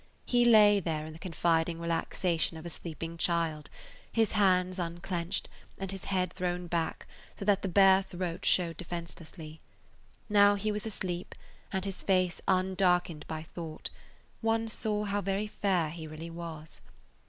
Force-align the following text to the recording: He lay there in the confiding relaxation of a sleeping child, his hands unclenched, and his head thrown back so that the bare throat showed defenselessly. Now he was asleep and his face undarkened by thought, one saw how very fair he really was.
He 0.25 0.45
lay 0.45 0.79
there 0.79 1.05
in 1.05 1.13
the 1.13 1.19
confiding 1.19 1.79
relaxation 1.79 2.57
of 2.57 2.65
a 2.65 2.71
sleeping 2.71 3.19
child, 3.19 3.69
his 4.11 4.31
hands 4.31 4.79
unclenched, 4.79 5.47
and 5.77 5.91
his 5.91 6.05
head 6.05 6.33
thrown 6.33 6.65
back 6.65 7.05
so 7.37 7.45
that 7.45 7.61
the 7.61 7.67
bare 7.67 8.01
throat 8.01 8.43
showed 8.43 8.77
defenselessly. 8.77 9.59
Now 10.27 10.55
he 10.55 10.71
was 10.71 10.87
asleep 10.87 11.35
and 11.71 11.85
his 11.85 12.01
face 12.01 12.41
undarkened 12.47 13.27
by 13.27 13.43
thought, 13.43 13.91
one 14.41 14.67
saw 14.67 15.03
how 15.03 15.21
very 15.21 15.45
fair 15.45 15.91
he 15.91 16.07
really 16.07 16.31
was. 16.31 16.81